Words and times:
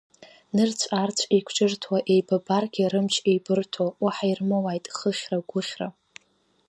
Нырцә-аарцә 0.55 1.23
еиқәҿырҭуа, 1.33 1.97
еибабаргьы 2.13 2.83
рымч 2.91 3.13
еибырҭо, 3.29 3.85
уаҳа 4.03 4.25
ирмоуааит 4.31 4.85
хыхьра-гәыхьра… 4.95 5.89